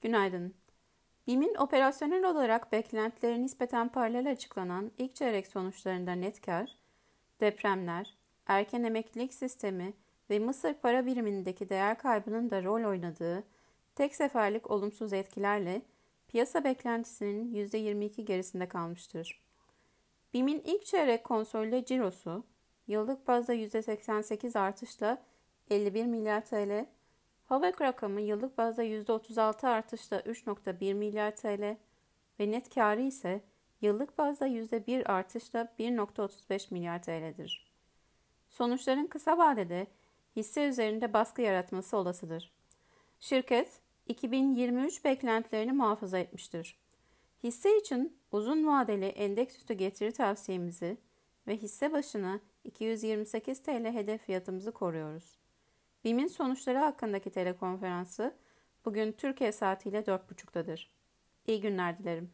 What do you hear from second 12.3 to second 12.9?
da rol